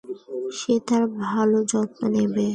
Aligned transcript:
সে 0.57 0.73
তার 0.87 1.03
ভালো 1.23 1.57
যত্ন 1.71 1.99
নেবে। 2.13 2.45